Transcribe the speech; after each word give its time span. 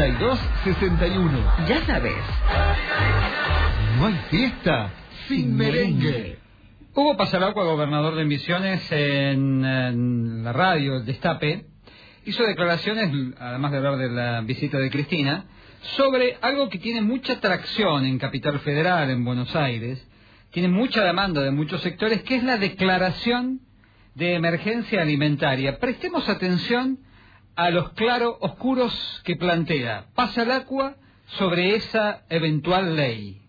3261. 0.00 1.66
Ya 1.68 1.84
sabes. 1.84 2.14
No 3.98 4.06
hay 4.06 4.14
fiesta 4.30 4.90
sin 5.28 5.54
merengue. 5.54 6.38
Hugo 6.94 7.18
Pasaracua, 7.18 7.64
gobernador 7.64 8.14
de 8.14 8.24
Misiones, 8.24 8.90
en, 8.92 9.62
en 9.62 10.42
la 10.42 10.54
radio, 10.54 10.96
el 10.96 11.04
Destape, 11.04 11.66
hizo 12.24 12.44
declaraciones, 12.44 13.12
además 13.38 13.72
de 13.72 13.76
hablar 13.76 13.98
de 13.98 14.08
la 14.08 14.40
visita 14.40 14.78
de 14.78 14.90
Cristina, 14.90 15.44
sobre 15.96 16.38
algo 16.40 16.70
que 16.70 16.78
tiene 16.78 17.02
mucha 17.02 17.34
atracción 17.34 18.06
en 18.06 18.18
Capital 18.18 18.58
Federal, 18.60 19.10
en 19.10 19.22
Buenos 19.22 19.54
Aires, 19.54 20.02
tiene 20.50 20.68
mucha 20.68 21.04
demanda 21.04 21.42
de 21.42 21.50
muchos 21.50 21.82
sectores, 21.82 22.22
que 22.22 22.36
es 22.36 22.42
la 22.42 22.56
declaración 22.56 23.60
de 24.14 24.34
emergencia 24.34 25.02
alimentaria. 25.02 25.78
Prestemos 25.78 26.26
atención 26.28 26.98
a 27.56 27.70
los 27.70 27.90
claros 27.90 28.36
oscuros 28.40 29.22
que 29.24 29.36
plantea 29.36 30.06
Pasaracua 30.14 30.96
sobre 31.26 31.74
esa 31.76 32.24
eventual 32.28 32.96
ley. 32.96 33.40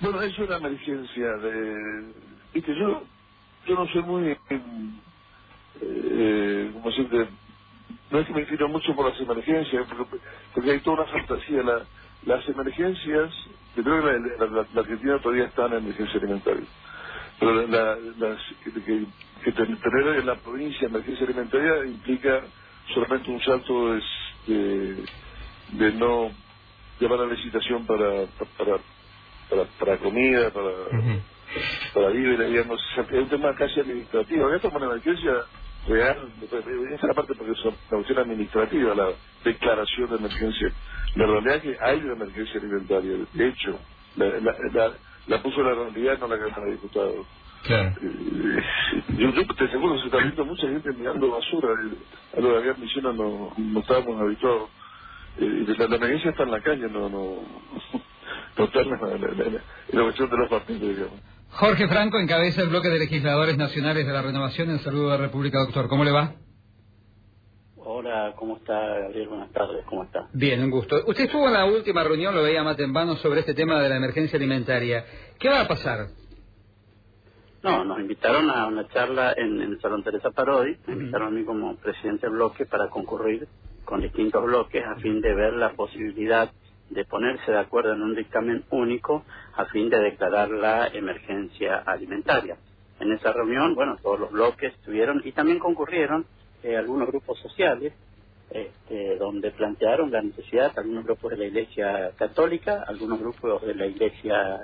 Bueno, 0.00 0.22
es 0.22 0.38
una 0.38 0.56
emergencia 0.56 1.28
de 1.36 2.12
Viste, 2.52 2.74
yo, 2.74 3.02
yo 3.66 3.74
no 3.76 3.86
soy 3.88 4.02
muy, 4.02 4.36
eh, 5.80 6.70
como 6.72 6.90
siempre, 6.90 7.28
no 8.10 8.18
es 8.18 8.26
que 8.26 8.32
me 8.34 8.40
inclino 8.40 8.68
mucho 8.68 8.94
por 8.96 9.08
las 9.08 9.20
emergencias, 9.20 9.86
porque, 10.52 10.70
hay 10.70 10.80
toda 10.80 11.02
una 11.02 11.12
fantasía. 11.12 11.62
La, 11.62 11.82
las 12.26 12.48
emergencias, 12.48 13.32
yo 13.76 13.84
creo 13.84 14.02
que 14.02 14.18
la, 14.50 14.80
Argentina 14.80 15.18
todavía 15.20 15.44
está 15.44 15.66
en 15.66 15.74
emergencia 15.74 16.18
alimentaria, 16.18 16.66
pero 17.38 17.66
la, 17.68 17.96
las, 18.18 18.40
que, 18.64 18.72
que, 19.44 19.52
tener 19.52 20.18
en 20.18 20.26
la 20.26 20.34
provincia 20.34 20.88
emergencia 20.88 21.24
alimentaria 21.24 21.86
implica 21.86 22.42
solamente 22.94 23.30
un 23.30 23.40
salto 23.42 23.94
de, 23.94 24.02
de, 24.46 25.08
de 25.72 25.92
no 25.92 26.30
llevar 27.00 27.20
a 27.20 27.26
la 27.26 27.34
licitación 27.34 27.86
para, 27.86 28.26
para, 28.58 28.78
para, 29.48 29.64
para 29.78 29.98
comida, 29.98 30.50
para 30.52 30.72
para 31.94 32.08
vivir, 32.10 32.38
digamos, 32.46 32.80
es 32.98 33.10
un 33.12 33.28
tema 33.28 33.54
casi 33.56 33.80
administrativo. 33.80 34.52
Esto 34.54 34.68
es 34.68 34.74
una 34.74 34.86
emergencia 34.86 35.32
real, 35.88 36.32
esa 36.94 37.06
la 37.08 37.14
parte 37.14 37.34
porque 37.36 37.52
es 37.52 37.64
una 37.64 37.76
cuestión 37.90 38.18
administrativa, 38.18 38.94
la 38.94 39.10
declaración 39.44 40.10
de 40.10 40.16
emergencia. 40.16 40.72
La 41.16 41.26
realidad 41.26 41.56
es 41.56 41.62
que 41.62 41.76
hay 41.80 41.98
una 42.00 42.14
emergencia 42.14 42.60
alimentaria, 42.60 43.18
de 43.32 43.48
hecho, 43.48 43.80
la, 44.16 44.26
la, 44.40 44.92
la, 45.26 45.42
puso 45.42 45.62
la 45.62 45.74
realidad, 45.74 46.18
no 46.20 46.28
la 46.28 46.38
Cámara 46.38 46.66
de 46.66 46.72
Diputados. 46.72 47.26
Claro. 47.64 47.94
Eh, 48.02 48.62
yo, 49.18 49.30
yo, 49.30 49.46
te 49.46 49.68
seguro 49.68 49.94
que 49.94 50.00
se 50.00 50.06
está 50.06 50.18
viendo 50.18 50.44
mucha 50.44 50.66
gente 50.68 50.92
mirando 50.92 51.30
basura, 51.30 51.68
eh, 51.82 52.36
a 52.36 52.40
lo 52.40 52.52
de 52.52 52.58
había 52.58 52.74
misiones 52.74 53.14
no, 53.14 53.52
no 53.56 53.80
estábamos 53.80 54.20
habituados. 54.20 54.70
Eh, 55.38 55.64
la, 55.78 55.86
la 55.86 55.96
emergencia 55.96 56.30
está 56.30 56.42
en 56.44 56.50
la 56.50 56.60
calle, 56.60 56.88
no, 56.88 57.08
no, 57.08 57.36
no 58.58 58.64
está 58.64 58.80
en 58.80 58.90
la, 58.90 59.62
la 59.92 60.02
cuestión 60.02 60.30
de 60.30 60.36
los 60.36 60.48
partidos, 60.48 60.88
digamos. 60.96 61.20
Jorge 61.50 61.88
Franco 61.88 62.18
encabeza 62.18 62.62
el 62.62 62.68
bloque 62.68 62.88
de 62.88 62.98
legisladores 62.98 63.56
nacionales 63.56 64.06
de 64.06 64.12
la 64.12 64.22
renovación 64.22 64.70
en 64.70 64.78
Salud 64.78 65.04
de 65.04 65.08
la 65.08 65.16
República, 65.16 65.58
doctor. 65.58 65.88
¿Cómo 65.88 66.04
le 66.04 66.12
va? 66.12 66.34
Hola, 67.76 68.34
¿cómo 68.36 68.56
está 68.56 68.74
Gabriel? 68.74 69.28
Buenas 69.28 69.50
tardes, 69.52 69.84
¿cómo 69.86 70.04
está? 70.04 70.28
Bien, 70.32 70.62
un 70.62 70.70
gusto. 70.70 70.96
Usted 71.06 71.24
estuvo 71.24 71.48
en 71.48 71.54
la 71.54 71.64
última 71.64 72.04
reunión, 72.04 72.34
lo 72.34 72.42
veía 72.42 72.62
más 72.62 72.78
en 72.78 72.92
vano, 72.92 73.16
sobre 73.16 73.40
este 73.40 73.52
tema 73.52 73.80
de 73.80 73.88
la 73.88 73.96
emergencia 73.96 74.36
alimentaria. 74.36 75.04
¿Qué 75.38 75.48
va 75.48 75.62
a 75.62 75.68
pasar? 75.68 76.06
No, 77.62 77.84
nos 77.84 78.00
invitaron 78.00 78.48
a 78.48 78.66
una 78.66 78.88
charla 78.88 79.34
en, 79.36 79.60
el 79.60 79.80
Salón 79.80 80.02
Teresa 80.02 80.30
Parodi, 80.30 80.76
me 80.86 80.94
invitaron 80.94 81.28
a 81.28 81.30
mí 81.30 81.44
como 81.44 81.76
presidente 81.76 82.26
del 82.26 82.36
bloque 82.36 82.64
para 82.64 82.88
concurrir 82.88 83.46
con 83.84 84.00
distintos 84.00 84.42
bloques 84.44 84.82
a 84.84 84.96
fin 84.96 85.20
de 85.20 85.34
ver 85.34 85.52
la 85.54 85.72
posibilidad 85.72 86.50
de 86.88 87.04
ponerse 87.04 87.52
de 87.52 87.58
acuerdo 87.58 87.92
en 87.92 88.02
un 88.02 88.14
dictamen 88.14 88.64
único 88.70 89.24
a 89.54 89.66
fin 89.66 89.90
de 89.90 89.98
declarar 89.98 90.50
la 90.50 90.88
emergencia 90.88 91.78
alimentaria. 91.78 92.56
En 92.98 93.12
esa 93.12 93.32
reunión, 93.32 93.74
bueno, 93.74 93.96
todos 94.02 94.20
los 94.20 94.32
bloques 94.32 94.72
estuvieron 94.74 95.20
y 95.24 95.32
también 95.32 95.58
concurrieron 95.58 96.24
eh, 96.62 96.76
algunos 96.76 97.08
grupos 97.08 97.38
sociales 97.40 97.92
este, 98.50 99.16
donde 99.16 99.52
plantearon 99.52 100.10
la 100.10 100.22
necesidad, 100.22 100.72
algunos 100.76 101.04
grupos 101.04 101.30
de 101.30 101.36
la 101.36 101.44
Iglesia 101.44 102.10
Católica, 102.16 102.84
algunos 102.86 103.20
grupos 103.20 103.62
de 103.62 103.74
la 103.74 103.86
Iglesia 103.86 104.62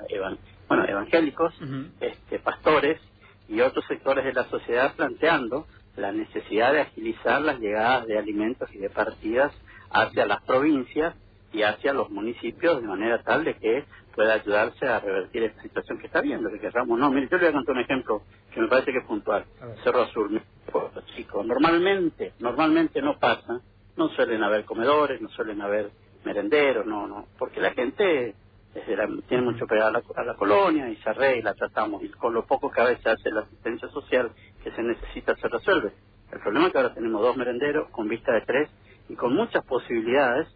bueno, 0.67 0.85
evangélicos, 0.85 1.53
este, 2.01 2.26
pastores 2.47 2.97
y 3.49 3.59
otros 3.59 3.83
sectores 3.87 4.23
de 4.23 4.31
la 4.31 4.45
sociedad 4.45 4.95
planteando 4.95 5.67
la 5.97 6.13
necesidad 6.13 6.71
de 6.71 6.79
agilizar 6.79 7.41
las 7.41 7.59
llegadas 7.59 8.07
de 8.07 8.17
alimentos 8.17 8.73
y 8.73 8.77
de 8.77 8.89
partidas 8.89 9.51
hacia 9.89 10.25
las 10.25 10.41
provincias 10.43 11.13
y 11.51 11.63
hacia 11.63 11.91
los 11.91 12.09
municipios 12.09 12.81
de 12.81 12.87
manera 12.87 13.21
tal 13.21 13.43
de 13.43 13.55
que 13.55 13.83
pueda 14.15 14.35
ayudarse 14.35 14.87
a 14.87 15.01
revertir 15.01 15.43
esta 15.43 15.61
situación 15.61 15.99
que 15.99 16.07
está 16.07 16.21
viendo, 16.21 16.49
que 16.49 16.61
querramos. 16.61 16.97
No, 16.97 17.11
mire, 17.11 17.27
yo 17.29 17.35
le 17.35 17.43
voy 17.43 17.49
a 17.49 17.57
contar 17.57 17.75
un 17.75 17.81
ejemplo 17.81 18.21
que 18.53 18.61
me 18.61 18.67
parece 18.69 18.93
que 18.93 18.99
es 18.99 19.05
puntual. 19.05 19.43
Cerro 19.83 20.03
Azul, 20.03 20.41
chicos, 21.17 21.45
normalmente, 21.45 22.31
normalmente 22.39 23.01
no 23.01 23.19
pasa, 23.19 23.59
no 23.97 24.07
suelen 24.09 24.41
haber 24.41 24.63
comedores, 24.63 25.19
no 25.19 25.27
suelen 25.29 25.61
haber 25.61 25.89
merenderos, 26.23 26.85
no, 26.85 27.07
no, 27.07 27.27
porque 27.37 27.59
la 27.59 27.71
gente 27.71 28.35
tiene 29.27 29.43
mucho 29.43 29.65
pegado 29.65 29.89
a 29.89 29.91
la, 29.91 30.03
a 30.15 30.23
la, 30.23 30.35
colonia 30.35 30.89
y 30.89 30.95
se 30.97 31.09
arregla, 31.09 31.53
tratamos, 31.53 32.03
y 32.03 32.09
con 32.09 32.33
lo 32.33 32.45
poco 32.45 32.71
que 32.71 32.81
a 32.81 32.85
veces 32.85 33.07
hace 33.07 33.31
la 33.31 33.41
asistencia 33.41 33.89
social 33.89 34.31
que 34.63 34.71
se 34.71 34.83
necesita 34.83 35.35
se 35.35 35.47
resuelve. 35.47 35.93
El 36.31 36.39
problema 36.39 36.67
es 36.67 36.71
que 36.73 36.77
ahora 36.79 36.93
tenemos 36.93 37.21
dos 37.21 37.37
merenderos 37.37 37.89
con 37.89 38.07
vista 38.07 38.33
de 38.33 38.41
tres 38.41 38.69
y 39.09 39.15
con 39.15 39.33
muchas 39.33 39.63
posibilidades 39.65 40.47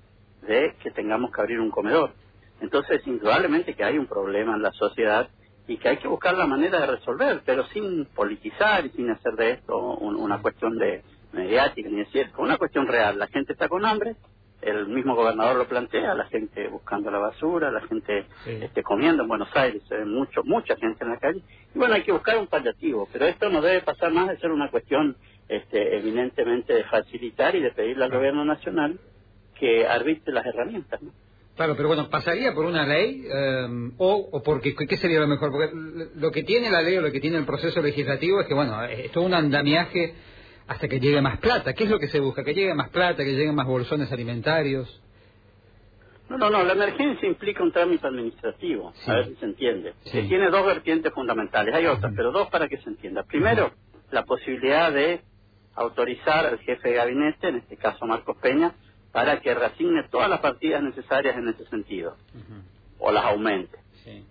de 0.41 0.75
que 0.81 0.91
tengamos 0.91 1.31
que 1.31 1.41
abrir 1.41 1.59
un 1.59 1.71
comedor. 1.71 2.11
Entonces, 2.59 3.05
indudablemente 3.07 3.73
que 3.73 3.83
hay 3.83 3.97
un 3.97 4.07
problema 4.07 4.55
en 4.55 4.61
la 4.61 4.71
sociedad 4.71 5.29
y 5.67 5.77
que 5.77 5.89
hay 5.89 5.97
que 5.97 6.07
buscar 6.07 6.35
la 6.35 6.47
manera 6.47 6.81
de 6.81 6.87
resolver, 6.87 7.41
pero 7.45 7.65
sin 7.67 8.05
politizar 8.05 8.85
y 8.85 8.89
sin 8.89 9.09
hacer 9.09 9.33
de 9.33 9.51
esto 9.51 9.77
una 9.77 10.41
cuestión 10.41 10.77
de 10.77 11.03
mediática 11.31 11.89
ni 11.89 11.97
de 11.97 12.05
cierto, 12.05 12.41
una 12.41 12.57
cuestión 12.57 12.87
real. 12.87 13.17
La 13.17 13.27
gente 13.27 13.53
está 13.53 13.69
con 13.69 13.85
hambre, 13.85 14.15
el 14.61 14.87
mismo 14.87 15.15
gobernador 15.15 15.55
lo 15.55 15.67
plantea, 15.67 16.13
la 16.13 16.25
gente 16.25 16.67
buscando 16.67 17.09
la 17.11 17.19
basura, 17.19 17.71
la 17.71 17.81
gente 17.81 18.25
este, 18.45 18.83
comiendo 18.83 19.23
en 19.23 19.29
Buenos 19.29 19.49
Aires, 19.55 19.81
se 19.87 19.95
ve 19.95 20.05
mucho, 20.05 20.43
mucha 20.43 20.75
gente 20.75 21.03
en 21.03 21.09
la 21.09 21.17
calle. 21.17 21.41
Y 21.73 21.79
bueno, 21.79 21.95
hay 21.95 22.03
que 22.03 22.11
buscar 22.11 22.37
un 22.37 22.47
paliativo, 22.47 23.07
pero 23.11 23.25
esto 23.25 23.49
no 23.49 23.61
debe 23.61 23.81
pasar 23.81 24.11
más 24.11 24.29
de 24.29 24.37
ser 24.37 24.51
una 24.51 24.69
cuestión 24.69 25.15
este, 25.47 25.97
eminentemente 25.97 26.73
de 26.73 26.83
facilitar 26.85 27.55
y 27.55 27.61
de 27.61 27.71
pedirle 27.71 28.05
al 28.05 28.11
gobierno 28.11 28.45
nacional 28.45 28.99
que 29.59 29.87
arbitre 29.87 30.33
las 30.33 30.45
herramientas. 30.45 31.01
¿no? 31.01 31.11
Claro, 31.55 31.75
pero 31.75 31.89
bueno, 31.89 32.09
¿pasaría 32.09 32.53
por 32.53 32.65
una 32.65 32.85
ley 32.87 33.25
em, 33.29 33.91
o, 33.97 34.29
o 34.31 34.41
porque 34.41 34.73
qué 34.73 34.97
sería 34.97 35.19
lo 35.19 35.27
mejor? 35.27 35.51
Porque 35.51 35.69
lo 36.15 36.31
que 36.31 36.43
tiene 36.43 36.71
la 36.71 36.81
ley 36.81 36.97
o 36.97 37.01
lo 37.01 37.11
que 37.11 37.19
tiene 37.19 37.37
el 37.37 37.45
proceso 37.45 37.81
legislativo 37.81 38.41
es 38.41 38.47
que, 38.47 38.53
bueno, 38.53 38.81
es 38.83 39.11
todo 39.11 39.25
un 39.25 39.33
andamiaje 39.33 40.15
hasta 40.71 40.87
que 40.87 40.99
llegue 40.99 41.21
más 41.21 41.37
plata. 41.39 41.73
¿Qué 41.73 41.83
es 41.83 41.89
lo 41.89 41.99
que 41.99 42.07
se 42.07 42.19
busca? 42.19 42.43
Que 42.43 42.53
llegue 42.53 42.73
más 42.73 42.89
plata, 42.89 43.23
que 43.23 43.33
lleguen 43.33 43.55
más 43.55 43.67
bolsones 43.67 44.11
alimentarios. 44.11 45.01
No, 46.29 46.37
no, 46.37 46.49
no, 46.49 46.63
la 46.63 46.71
emergencia 46.71 47.27
implica 47.27 47.61
un 47.61 47.73
trámite 47.73 48.07
administrativo, 48.07 48.93
a 49.05 49.13
ver 49.15 49.25
si 49.25 49.35
se 49.35 49.45
entiende. 49.45 49.93
tiene 50.09 50.49
dos 50.49 50.65
vertientes 50.65 51.11
fundamentales, 51.13 51.75
hay 51.75 51.87
otras, 51.87 52.13
pero 52.15 52.31
dos 52.31 52.47
para 52.49 52.69
que 52.69 52.77
se 52.77 52.89
entienda. 52.89 53.23
Primero, 53.23 53.73
la 54.11 54.23
posibilidad 54.23 54.93
de 54.93 55.19
autorizar 55.75 56.45
al 56.45 56.59
jefe 56.59 56.89
de 56.89 56.95
gabinete, 56.95 57.49
en 57.49 57.57
este 57.57 57.75
caso 57.75 58.05
Marcos 58.05 58.37
Peña, 58.37 58.71
para 59.11 59.41
que 59.41 59.53
reasigne 59.53 60.07
todas 60.09 60.29
las 60.29 60.39
partidas 60.39 60.81
necesarias 60.81 61.35
en 61.35 61.49
ese 61.49 61.65
sentido, 61.65 62.15
o 62.97 63.11
las 63.11 63.25
aumente. 63.25 63.77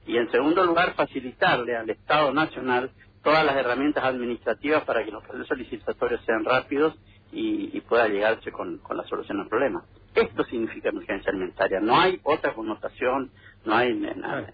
Y 0.06 0.16
en 0.16 0.30
segundo 0.30 0.64
lugar, 0.64 0.94
facilitarle 0.94 1.76
al 1.76 1.90
Estado 1.90 2.32
Nacional 2.32 2.90
todas 3.22 3.44
las 3.44 3.56
herramientas 3.56 4.04
administrativas 4.04 4.84
para 4.84 5.04
que 5.04 5.10
los 5.10 5.24
procesos 5.24 5.58
licitatorios 5.58 6.24
sean 6.24 6.44
rápidos 6.44 6.98
y, 7.32 7.80
pueda 7.82 8.06
llegarse 8.06 8.52
con, 8.52 8.80
la 8.94 9.04
solución 9.04 9.40
al 9.40 9.48
problema. 9.48 9.84
Esto 10.14 10.44
significa 10.44 10.90
emergencia 10.90 11.30
alimentaria. 11.30 11.80
No 11.80 11.98
hay 12.00 12.20
otra 12.22 12.54
connotación, 12.54 13.32
no 13.64 13.74
hay 13.74 13.94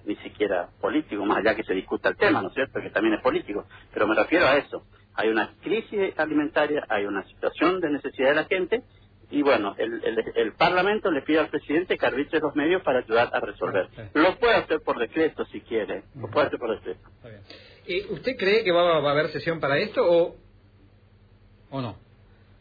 ni 0.04 0.16
siquiera 0.16 0.68
político, 0.80 1.24
más 1.26 1.38
allá 1.38 1.54
que 1.54 1.64
se 1.64 1.74
discuta 1.74 2.08
el 2.08 2.16
tema, 2.16 2.40
¿no 2.40 2.48
es 2.48 2.54
cierto?, 2.54 2.80
que 2.80 2.90
también 2.90 3.14
es 3.14 3.22
político. 3.22 3.66
Pero 3.92 4.06
me 4.06 4.14
refiero 4.14 4.46
a 4.46 4.56
eso. 4.56 4.84
Hay 5.14 5.28
una 5.28 5.52
crisis 5.62 6.18
alimentaria, 6.18 6.86
hay 6.88 7.04
una 7.04 7.24
situación 7.24 7.80
de 7.80 7.90
necesidad 7.90 8.30
de 8.30 8.34
la 8.34 8.44
gente 8.44 8.82
y 9.30 9.42
bueno, 9.42 9.74
el, 9.76 10.00
el, 10.34 10.52
Parlamento 10.52 11.10
le 11.10 11.22
pide 11.22 11.40
al 11.40 11.48
presidente 11.48 11.98
que 11.98 12.06
arbitre 12.06 12.38
los 12.38 12.54
medios 12.54 12.82
para 12.82 13.00
ayudar 13.00 13.30
a 13.32 13.40
resolver. 13.40 13.88
Lo 14.14 14.38
puede 14.38 14.54
hacer 14.54 14.80
por 14.80 14.98
decreto 14.98 15.44
si 15.46 15.60
quiere, 15.62 16.04
lo 16.14 16.28
puede 16.28 16.46
hacer 16.46 16.58
por 16.60 16.70
decreto. 16.70 17.00
¿Usted 18.10 18.36
cree 18.36 18.64
que 18.64 18.72
va, 18.72 18.96
a 18.96 19.10
haber 19.10 19.30
sesión 19.30 19.60
para 19.60 19.78
esto 19.78 20.02
o, 20.04 20.36
o 21.70 21.80
no? 21.80 21.96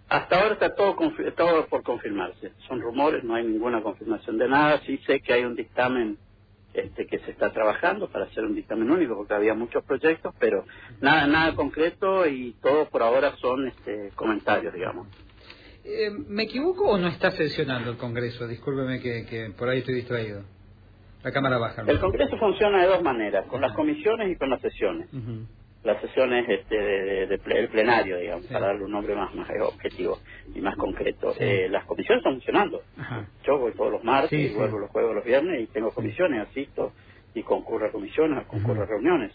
Hasta 0.08 0.40
ahora 0.40 0.54
está 0.54 0.76
todo, 0.76 0.96
todo 1.36 1.66
por 1.68 1.84
confirmarse. 1.84 2.52
Son 2.68 2.80
rumores, 2.80 3.24
no 3.24 3.36
hay 3.36 3.44
ninguna 3.44 3.82
confirmación 3.82 4.38
de 4.38 4.48
nada. 4.48 4.82
Sí 4.86 5.00
sé 5.06 5.20
que 5.22 5.34
hay 5.34 5.44
un 5.44 5.56
dictamen 5.56 6.18
este, 6.74 7.08
que 7.08 7.20
se 7.20 7.32
está 7.32 7.52
trabajando 7.52 8.10
para 8.10 8.26
hacer 8.26 8.44
un 8.44 8.54
dictamen 8.54 8.92
único, 8.92 9.16
porque 9.16 9.34
había 9.34 9.54
muchos 9.54 9.84
proyectos, 9.84 10.36
pero 10.40 10.66
nada 11.02 11.26
nada 11.26 11.56
concreto 11.56 12.28
y 12.28 12.54
todo 12.62 12.90
por 12.90 13.02
ahora 13.02 13.36
son 13.38 13.68
este, 13.68 14.12
comentarios, 14.16 14.74
digamos. 14.74 15.08
Eh, 15.84 16.10
¿Me 16.12 16.44
equivoco 16.44 16.90
o 16.90 16.98
no 16.98 17.08
está 17.08 17.32
sesionando 17.32 17.92
el 17.92 17.98
Congreso? 17.98 18.48
Discúlpeme 18.48 19.00
que, 19.00 19.26
que 19.26 19.52
por 19.58 19.70
ahí 19.70 19.80
estoy 19.80 19.96
distraído. 19.96 20.44
La 21.26 21.32
Cámara 21.32 21.58
Baja. 21.58 21.84
El 21.88 22.00
Congreso 22.00 22.38
funciona 22.38 22.84
de 22.84 22.88
dos 22.88 23.02
maneras, 23.02 23.48
con 23.48 23.60
las 23.60 23.74
comisiones 23.74 24.30
y 24.30 24.36
con 24.36 24.48
las 24.48 24.62
sesiones. 24.62 25.10
Las 25.84 26.00
sesiones 26.00 26.46
este, 26.48 26.76
de, 26.76 27.26
de, 27.26 27.68
plenario, 27.68 28.20
digamos, 28.20 28.46
para 28.46 28.68
darle 28.68 28.86
un 28.86 28.92
nombre 28.92 29.16
más, 29.16 29.34
más 29.34 29.50
objetivo 29.60 30.20
y 30.54 30.62
más 30.62 30.76
concreto. 30.76 31.34
Eh, 31.40 31.68
las 31.68 31.84
comisiones 31.86 32.20
están 32.20 32.34
funcionando. 32.34 32.84
Yo 33.44 33.58
voy 33.58 33.72
todos 33.72 33.92
los 33.92 34.04
martes 34.04 34.34
y 34.34 34.54
vuelvo 34.54 34.78
los 34.78 34.92
jueves 34.92 35.16
los 35.16 35.26
viernes 35.26 35.64
y 35.64 35.66
tengo 35.66 35.90
comisiones, 35.90 36.48
asisto 36.48 36.94
y 37.34 37.42
concurro 37.42 37.88
a 37.88 37.92
comisiones, 37.92 38.46
concurro 38.46 38.84
a 38.84 38.86
reuniones. 38.86 39.32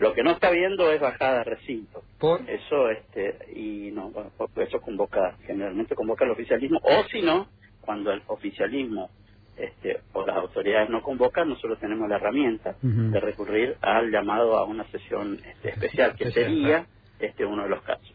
Lo 0.00 0.14
que 0.14 0.24
no 0.24 0.32
está 0.32 0.50
viendo 0.50 0.90
es 0.90 1.00
bajada 1.00 1.38
de 1.38 1.44
recinto. 1.44 2.02
¿Por? 2.18 2.50
Eso, 2.50 2.90
este, 2.90 3.38
y 3.54 3.92
no, 3.92 4.10
eso 4.56 4.80
convoca, 4.80 5.36
generalmente 5.46 5.94
convoca 5.94 6.24
el 6.24 6.32
oficialismo, 6.32 6.80
o 6.82 7.04
si 7.04 7.22
no, 7.22 7.46
cuando 7.80 8.10
el 8.10 8.22
oficialismo 8.26 9.10
este, 9.58 10.00
o 10.12 10.24
las 10.24 10.36
autoridades 10.36 10.88
no 10.88 11.02
convocan, 11.02 11.48
nosotros 11.48 11.78
tenemos 11.80 12.08
la 12.08 12.16
herramienta 12.16 12.76
de 12.80 13.20
recurrir 13.20 13.76
al 13.80 14.10
llamado 14.10 14.56
a 14.56 14.64
una 14.64 14.84
sesión 14.90 15.38
este, 15.44 15.70
especial, 15.70 16.14
que 16.14 16.30
sería 16.30 16.86
este 17.18 17.44
uno 17.44 17.64
de 17.64 17.68
los 17.68 17.82
casos. 17.82 18.12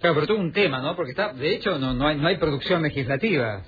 Claro, 0.00 0.14
pero 0.14 0.26
todo 0.26 0.38
un 0.38 0.52
tema, 0.52 0.80
¿no? 0.80 0.94
Porque 0.94 1.10
está, 1.10 1.32
de 1.32 1.54
hecho, 1.54 1.78
no, 1.78 1.92
no, 1.92 2.06
hay, 2.06 2.16
no 2.16 2.28
hay 2.28 2.36
producción 2.36 2.82
legislativa. 2.82 3.62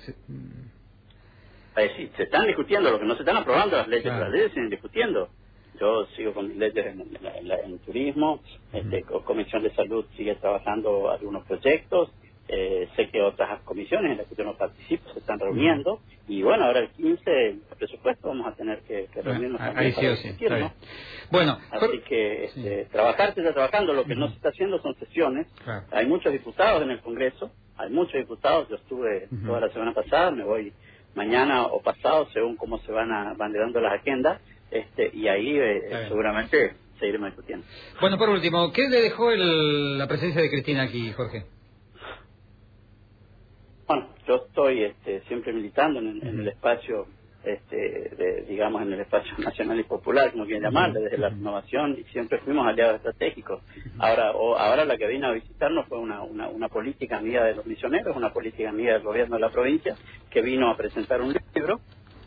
Eh, 1.77 1.91
sí, 1.97 2.11
se 2.15 2.23
están 2.23 2.47
discutiendo, 2.47 2.91
lo 2.91 2.99
que 2.99 3.05
no 3.05 3.15
se 3.15 3.21
están 3.21 3.37
aprobando 3.37 3.77
las 3.77 3.87
leyes, 3.87 4.05
las 4.05 4.29
leyes 4.29 4.51
se 4.53 4.59
están 4.59 4.69
discutiendo. 4.69 5.29
Yo 5.79 6.05
sigo 6.15 6.33
con 6.33 6.47
mis 6.47 6.57
leyes 6.57 6.85
en, 6.85 7.79
turismo, 7.79 8.41
este, 8.71 9.03
Comisión 9.03 9.63
de 9.63 9.73
Salud 9.73 10.05
sigue 10.15 10.35
trabajando 10.35 11.09
algunos 11.09 11.45
proyectos, 11.45 12.11
eh, 12.53 12.89
sé 12.97 13.09
que 13.09 13.21
otras 13.21 13.61
comisiones 13.61 14.11
en 14.11 14.17
las 14.17 14.27
que 14.27 14.35
yo 14.35 14.43
no 14.43 14.57
participo 14.57 15.09
se 15.13 15.19
están 15.19 15.39
reuniendo 15.39 16.01
y 16.27 16.41
bueno, 16.41 16.65
ahora 16.65 16.81
el 16.81 16.89
15 16.89 17.47
el 17.47 17.61
presupuesto 17.77 18.27
vamos 18.27 18.45
a 18.45 18.55
tener 18.55 18.81
que, 18.81 19.07
reunirnos 19.23 19.61
ahí 19.61 19.93
sí, 19.93 20.35
sí, 20.37 20.45
Bueno, 21.31 21.57
así 21.71 21.99
que 21.99 22.43
este, 22.45 22.87
trabajar 22.91 23.33
se 23.33 23.39
está 23.39 23.53
trabajando, 23.53 23.93
lo 23.93 24.03
que 24.03 24.15
no 24.15 24.27
se 24.27 24.35
está 24.35 24.49
haciendo 24.49 24.81
son 24.81 24.95
sesiones. 24.95 25.47
Hay 25.91 26.05
muchos 26.07 26.33
diputados 26.33 26.83
en 26.83 26.91
el 26.91 26.99
Congreso, 26.99 27.51
hay 27.77 27.89
muchos 27.89 28.15
diputados, 28.15 28.67
yo 28.67 28.75
estuve 28.75 29.29
toda 29.45 29.61
la 29.61 29.69
semana 29.69 29.93
pasada, 29.93 30.31
me 30.31 30.43
voy 30.43 30.73
mañana 31.15 31.67
o 31.67 31.81
pasado 31.81 32.27
según 32.33 32.57
cómo 32.57 32.79
se 32.79 32.91
van 32.91 33.13
a, 33.13 33.33
van 33.33 33.53
dando 33.53 33.79
las 33.79 33.93
agendas 33.93 34.41
este, 34.71 35.09
y 35.13 35.29
ahí 35.29 35.57
eh, 35.57 36.05
seguramente 36.09 36.73
seguiremos 36.99 37.29
discutiendo. 37.29 37.65
Bueno, 38.01 38.17
por 38.17 38.27
último, 38.27 38.73
¿qué 38.73 38.89
le 38.89 39.01
dejó 39.01 39.31
el, 39.31 39.97
la 39.97 40.07
presencia 40.07 40.41
de 40.41 40.49
Cristina 40.49 40.83
aquí, 40.83 41.13
Jorge? 41.13 41.45
Yo 44.31 44.45
estoy 44.47 44.83
este, 44.83 45.19
siempre 45.27 45.51
militando 45.51 45.99
en, 45.99 46.25
el 46.25 46.47
espacio, 46.47 47.05
este, 47.43 47.75
de, 48.15 48.45
digamos, 48.47 48.81
en 48.81 48.93
el 48.93 49.01
espacio 49.01 49.33
nacional 49.39 49.77
y 49.77 49.83
popular, 49.83 50.31
como 50.31 50.45
quieran 50.45 50.63
llamarle, 50.63 51.01
desde 51.01 51.17
la 51.17 51.27
renovación, 51.27 51.97
y 51.99 52.05
siempre 52.13 52.39
fuimos 52.39 52.65
aliados 52.65 52.95
estratégicos. 52.95 53.61
Ahora 53.99 54.31
o, 54.31 54.55
ahora 54.55 54.85
la 54.85 54.97
que 54.97 55.05
vino 55.07 55.27
a 55.27 55.31
visitarnos 55.31 55.85
fue 55.87 55.99
una, 55.99 56.21
una, 56.21 56.47
una 56.47 56.69
política 56.69 57.17
amiga 57.17 57.43
de 57.43 57.55
los 57.55 57.65
misioneros, 57.65 58.15
una 58.15 58.31
política 58.31 58.69
amiga 58.69 58.93
del 58.93 59.03
gobierno 59.03 59.35
de 59.35 59.41
la 59.41 59.49
provincia, 59.49 59.97
que 60.29 60.41
vino 60.41 60.69
a 60.69 60.77
presentar 60.77 61.21
un 61.21 61.35
libro. 61.53 61.81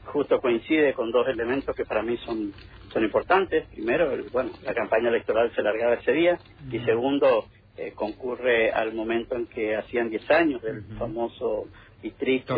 Justo 0.04 0.42
coincide 0.42 0.92
con 0.92 1.10
dos 1.10 1.26
elementos 1.26 1.74
que 1.74 1.86
para 1.86 2.02
mí 2.02 2.18
son, 2.18 2.52
son 2.92 3.02
importantes. 3.02 3.66
Primero, 3.68 4.14
bueno, 4.30 4.50
la 4.62 4.74
campaña 4.74 5.08
electoral 5.08 5.50
se 5.54 5.62
largaba 5.62 5.94
ese 5.94 6.12
día 6.12 6.38
y 6.70 6.80
segundo, 6.80 7.46
eh, 7.76 7.90
concurre 7.92 8.70
al 8.70 8.94
momento 8.94 9.34
en 9.34 9.46
que 9.46 9.74
hacían 9.74 10.08
10 10.08 10.30
años 10.30 10.62
del 10.62 10.84
famoso 10.96 11.66
y 12.04 12.10
triste 12.10 12.54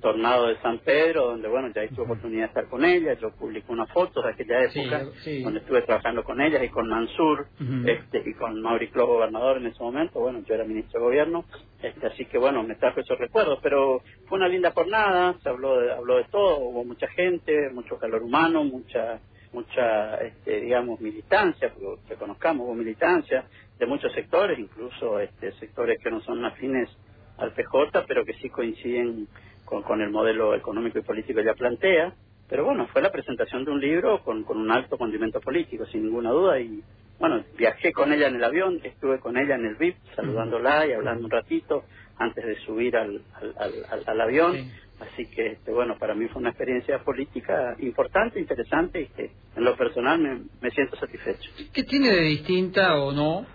tornado. 0.00 0.46
de 0.46 0.56
San 0.60 0.78
Pedro, 0.78 1.26
donde 1.26 1.48
bueno, 1.48 1.68
ya 1.74 1.86
tuve 1.88 2.04
oportunidad 2.04 2.42
de 2.42 2.46
estar 2.46 2.66
con 2.68 2.84
ella, 2.84 3.14
yo 3.14 3.32
publico 3.32 3.72
una 3.72 3.86
foto 3.86 4.22
de 4.22 4.30
aquella 4.30 4.62
época, 4.62 5.06
donde 5.42 5.58
estuve 5.58 5.82
trabajando 5.82 6.22
con 6.22 6.40
ella 6.40 6.62
y 6.62 6.68
con 6.68 6.88
Mansur, 6.88 7.46
este, 7.86 8.22
y 8.24 8.34
con 8.34 8.62
Mauri 8.62 8.90
gobernador 8.94 9.56
en 9.56 9.66
ese 9.66 9.82
momento, 9.82 10.20
bueno, 10.20 10.42
yo 10.46 10.54
era 10.54 10.64
ministro 10.64 11.00
de 11.00 11.06
gobierno, 11.06 11.44
este, 11.82 12.06
así 12.06 12.24
que 12.26 12.38
bueno, 12.38 12.62
me 12.62 12.76
trajo 12.76 13.00
esos 13.00 13.18
recuerdos, 13.18 13.58
pero 13.62 14.00
fue 14.28 14.38
una 14.38 14.48
linda 14.48 14.70
jornada, 14.70 15.34
se 15.42 15.48
habló 15.48 15.80
de, 15.80 15.92
habló 15.92 16.16
de 16.18 16.24
todo, 16.24 16.58
hubo 16.58 16.84
mucha 16.84 17.08
gente, 17.08 17.70
mucho 17.70 17.98
calor 17.98 18.22
humano, 18.22 18.62
mucha 18.62 19.20
mucha, 19.52 20.16
este, 20.16 20.62
digamos, 20.62 21.00
militancia, 21.00 21.72
porque 21.72 22.16
conozcamos, 22.16 22.66
hubo 22.66 22.74
militancia 22.74 23.44
de 23.78 23.86
muchos 23.86 24.12
sectores, 24.12 24.58
incluso 24.58 25.20
este, 25.20 25.52
sectores 25.52 25.96
que 26.02 26.10
no 26.10 26.20
son 26.22 26.44
afines 26.44 26.90
al 27.38 27.52
PJ, 27.52 28.04
pero 28.06 28.24
que 28.24 28.34
sí 28.34 28.48
coinciden 28.48 29.28
con, 29.64 29.82
con 29.82 30.00
el 30.00 30.10
modelo 30.10 30.54
económico 30.54 30.98
y 30.98 31.02
político 31.02 31.36
que 31.36 31.42
ella 31.42 31.54
plantea. 31.54 32.14
Pero 32.48 32.64
bueno, 32.64 32.86
fue 32.88 33.02
la 33.02 33.10
presentación 33.10 33.64
de 33.64 33.70
un 33.70 33.80
libro 33.80 34.22
con, 34.22 34.44
con 34.44 34.58
un 34.58 34.70
alto 34.70 34.98
condimento 34.98 35.40
político, 35.40 35.86
sin 35.86 36.04
ninguna 36.04 36.30
duda, 36.30 36.60
y 36.60 36.82
bueno, 37.18 37.44
viajé 37.56 37.92
con 37.92 38.12
ella 38.12 38.28
en 38.28 38.36
el 38.36 38.44
avión, 38.44 38.80
estuve 38.82 39.18
con 39.18 39.38
ella 39.38 39.54
en 39.54 39.64
el 39.66 39.76
VIP, 39.76 39.96
saludándola 40.14 40.86
y 40.86 40.92
hablando 40.92 41.24
un 41.24 41.30
ratito 41.30 41.84
antes 42.18 42.44
de 42.44 42.56
subir 42.60 42.96
al, 42.96 43.22
al, 43.56 44.04
al, 44.06 44.20
avión. 44.20 44.56
Así 45.00 45.26
que, 45.26 45.52
este, 45.52 45.72
bueno, 45.72 45.96
para 45.98 46.14
mí 46.14 46.28
fue 46.28 46.40
una 46.40 46.50
experiencia 46.50 47.02
política 47.02 47.76
importante, 47.80 48.38
interesante 48.38 49.00
y 49.00 49.06
que 49.06 49.30
en 49.56 49.64
lo 49.64 49.76
personal 49.76 50.18
me, 50.18 50.42
me 50.60 50.70
siento 50.70 50.96
satisfecho. 50.96 51.50
¿Qué 51.72 51.82
tiene 51.84 52.10
de 52.10 52.22
distinta 52.22 52.96
o 52.98 53.12
no 53.12 53.46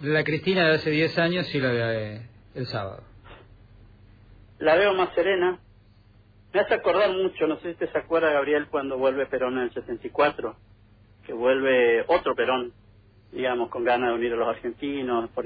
la 0.00 0.24
Cristina 0.24 0.66
de 0.66 0.74
hace 0.74 0.90
10 0.90 1.18
años 1.18 1.54
y 1.54 1.60
la 1.60 1.72
de 1.72 2.29
el 2.54 2.66
sábado? 2.66 3.02
La 4.58 4.76
veo 4.76 4.94
más 4.94 5.14
serena. 5.14 5.58
Me 6.52 6.60
hace 6.60 6.74
acordar 6.74 7.10
mucho, 7.12 7.46
no 7.46 7.58
sé 7.60 7.72
si 7.72 7.78
te 7.78 7.86
se 7.90 7.98
acuerda, 7.98 8.32
Gabriel, 8.32 8.66
cuando 8.68 8.98
vuelve 8.98 9.26
Perón 9.26 9.56
en 9.58 9.64
el 9.64 9.72
74, 9.72 10.56
que 11.24 11.32
vuelve 11.32 12.04
otro 12.08 12.34
Perón, 12.34 12.72
digamos, 13.30 13.70
con 13.70 13.84
ganas 13.84 14.10
de 14.10 14.14
unir 14.16 14.32
a 14.32 14.36
los 14.36 14.48
argentinos, 14.48 15.30
por, 15.30 15.44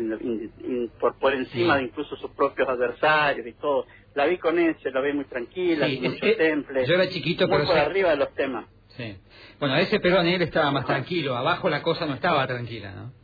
por, 0.99 1.19
por 1.19 1.35
encima 1.35 1.77
de 1.77 1.85
incluso 1.85 2.17
sus 2.17 2.31
propios 2.31 2.67
adversarios 2.69 3.47
y 3.47 3.53
todo. 3.53 3.87
La 4.15 4.25
vi 4.25 4.39
con 4.39 4.59
ese, 4.59 4.91
la 4.91 5.01
vi 5.03 5.12
muy 5.12 5.27
tranquila, 5.27 5.87
sí, 5.87 6.01
mucho 6.01 6.37
temple. 6.39 6.87
Yo 6.87 6.95
era 6.95 7.09
chiquito, 7.09 7.47
muy 7.49 7.67
por 7.67 7.77
arriba 7.77 8.11
de 8.11 8.17
los 8.17 8.33
temas. 8.35 8.67
Sí. 8.97 9.19
Bueno, 9.61 9.77
ese 9.77 10.01
Perón 10.01 10.27
él 10.27 10.41
estaba 10.41 10.71
más 10.71 10.87
tranquilo, 10.87 11.37
abajo 11.37 11.69
la 11.69 11.83
cosa 11.83 12.06
no 12.06 12.15
estaba 12.15 12.47
tranquila, 12.47 12.93
¿no? 12.93 13.24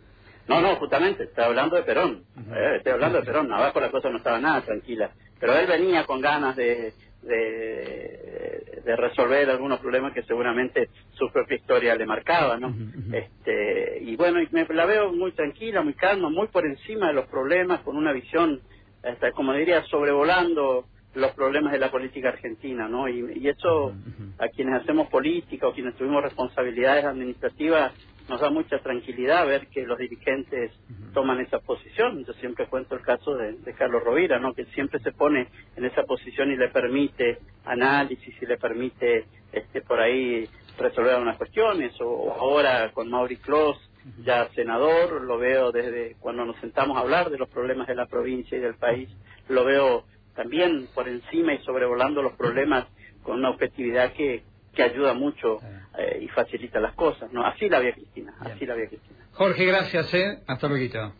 No, 0.50 0.60
no, 0.60 0.74
justamente, 0.76 1.22
estoy 1.22 1.44
hablando 1.44 1.76
de 1.76 1.84
Perón. 1.84 2.24
Eh, 2.52 2.74
estoy 2.78 2.92
hablando 2.92 3.20
de 3.20 3.24
Perón. 3.24 3.52
Abajo 3.52 3.78
la 3.78 3.88
cosa 3.92 4.10
no 4.10 4.16
estaba 4.16 4.40
nada 4.40 4.62
tranquila. 4.62 5.12
Pero 5.38 5.56
él 5.56 5.68
venía 5.68 6.04
con 6.06 6.20
ganas 6.20 6.56
de, 6.56 6.92
de, 7.22 8.96
resolver 8.96 9.48
algunos 9.48 9.78
problemas 9.78 10.12
que 10.12 10.24
seguramente 10.24 10.88
su 11.12 11.30
propia 11.30 11.56
historia 11.56 11.94
le 11.94 12.04
marcaba, 12.04 12.58
¿no? 12.58 12.74
este, 13.12 14.02
y 14.02 14.16
bueno, 14.16 14.40
me, 14.50 14.66
la 14.68 14.84
veo 14.84 15.12
muy 15.12 15.30
tranquila, 15.30 15.82
muy 15.82 15.94
calma, 15.94 16.28
muy 16.28 16.48
por 16.48 16.66
encima 16.66 17.06
de 17.06 17.12
los 17.12 17.26
problemas, 17.26 17.80
con 17.82 17.96
una 17.96 18.12
visión, 18.12 18.60
hasta, 19.04 19.30
como 19.30 19.52
diría, 19.52 19.84
sobrevolando 19.84 20.86
los 21.14 21.30
problemas 21.32 21.72
de 21.72 21.78
la 21.78 21.92
política 21.92 22.30
argentina, 22.30 22.88
¿no? 22.88 23.08
Y, 23.08 23.38
y 23.40 23.48
eso 23.48 23.94
a 24.38 24.48
quienes 24.48 24.82
hacemos 24.82 25.08
política 25.08 25.68
o 25.68 25.72
quienes 25.72 25.94
tuvimos 25.94 26.22
responsabilidades 26.22 27.04
administrativas 27.04 27.92
nos 28.30 28.40
da 28.40 28.48
mucha 28.48 28.78
tranquilidad 28.78 29.44
ver 29.44 29.66
que 29.66 29.84
los 29.84 29.98
dirigentes 29.98 30.70
toman 31.12 31.40
esa 31.40 31.58
posición. 31.58 32.24
Yo 32.24 32.32
siempre 32.34 32.68
cuento 32.68 32.94
el 32.94 33.02
caso 33.02 33.34
de, 33.34 33.56
Carlos 33.76 34.04
Rovira, 34.04 34.38
¿no? 34.38 34.54
que 34.54 34.66
siempre 34.66 35.00
se 35.00 35.10
pone 35.10 35.48
en 35.74 35.84
esa 35.84 36.04
posición 36.04 36.52
y 36.52 36.56
le 36.56 36.68
permite 36.68 37.38
análisis 37.64 38.32
y 38.40 38.46
le 38.46 38.56
permite 38.56 39.24
este, 39.52 39.80
por 39.82 39.98
ahí 39.98 40.48
resolver 40.78 41.14
algunas 41.14 41.38
cuestiones. 41.38 41.92
O, 42.00 42.32
ahora 42.32 42.92
con 42.92 43.10
Mauri 43.10 43.36
Clos, 43.38 43.76
ya 44.22 44.48
senador, 44.50 45.22
lo 45.22 45.36
veo 45.36 45.72
desde 45.72 46.14
cuando 46.20 46.44
nos 46.44 46.56
sentamos 46.60 46.96
a 46.96 47.00
hablar 47.00 47.30
de 47.30 47.38
los 47.38 47.48
problemas 47.48 47.88
de 47.88 47.96
la 47.96 48.06
provincia 48.06 48.56
y 48.56 48.60
del 48.60 48.76
país, 48.76 49.08
lo 49.48 49.64
veo 49.64 50.04
también 50.36 50.86
por 50.94 51.08
encima 51.08 51.52
y 51.54 51.58
sobrevolando 51.64 52.22
los 52.22 52.34
problemas 52.34 52.86
con 53.24 53.38
una 53.38 53.50
objetividad 53.50 54.12
que, 54.12 54.44
que 54.72 54.84
ayuda 54.84 55.14
mucho 55.14 55.58
eh, 56.00 56.22
y 56.22 56.28
facilita 56.28 56.80
las 56.80 56.94
cosas, 56.94 57.30
¿no? 57.32 57.44
Así 57.44 57.68
la 57.68 57.78
vía 57.78 57.92
Cristina, 57.92 58.34
así 58.40 58.64
la 58.64 58.74
vía 58.74 58.88
Cristina. 58.88 59.18
Jorge, 59.32 59.64
gracias, 59.66 60.14
¿eh? 60.14 60.38
Hasta 60.46 60.68
luego. 60.68 61.12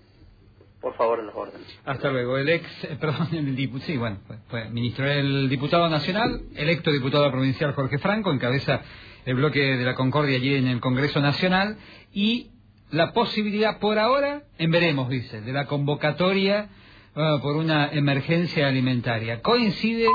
Por 0.80 0.94
favor, 0.94 1.20
en 1.20 1.26
los 1.26 1.34
órdenes. 1.36 1.80
Hasta 1.84 2.10
luego. 2.10 2.38
El 2.38 2.48
ex, 2.48 2.84
eh, 2.84 2.96
perdón, 2.98 3.28
el 3.32 3.54
diputado, 3.54 3.86
sí, 3.86 3.96
bueno, 3.98 4.18
fue, 4.48 4.70
ministro, 4.70 5.06
el 5.06 5.48
diputado 5.48 5.88
nacional, 5.88 6.40
electo 6.56 6.90
diputado 6.90 7.30
provincial 7.30 7.74
Jorge 7.74 7.98
Franco, 7.98 8.32
encabeza 8.32 8.80
el 9.26 9.34
bloque 9.34 9.60
de 9.60 9.84
la 9.84 9.94
Concordia 9.94 10.36
allí 10.36 10.54
en 10.54 10.66
el 10.66 10.80
Congreso 10.80 11.20
Nacional 11.20 11.76
y 12.12 12.50
la 12.90 13.12
posibilidad 13.12 13.78
por 13.78 13.98
ahora, 13.98 14.44
en 14.58 14.70
veremos, 14.70 15.10
dice, 15.10 15.42
de 15.42 15.52
la 15.52 15.66
convocatoria 15.66 16.70
ah, 17.14 17.38
por 17.42 17.56
una 17.56 17.90
emergencia 17.92 18.66
alimentaria. 18.66 19.42
Coincide 19.42 20.08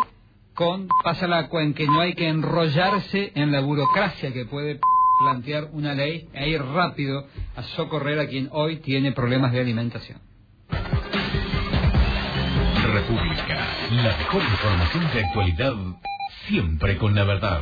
con 0.55 0.87
pasa 1.03 1.27
la 1.27 1.49
en 1.51 1.73
que 1.73 1.85
no 1.85 1.99
hay 1.99 2.15
que 2.15 2.27
enrollarse 2.27 3.31
en 3.35 3.51
la 3.51 3.59
burocracia 3.59 4.33
que 4.33 4.45
puede 4.45 4.79
plantear 5.19 5.69
una 5.73 5.93
ley 5.93 6.27
e 6.33 6.49
ir 6.49 6.61
rápido 6.61 7.27
a 7.55 7.63
socorrer 7.75 8.19
a 8.19 8.27
quien 8.27 8.49
hoy 8.51 8.77
tiene 8.77 9.11
problemas 9.11 9.51
de 9.51 9.59
alimentación. 9.59 10.19
República, 12.93 13.67
la 13.91 14.17
mejor 14.17 14.41
información 14.41 15.13
de 15.13 15.25
actualidad, 15.25 15.73
siempre 16.47 16.97
con 16.97 17.13
la 17.13 17.23
verdad. 17.25 17.61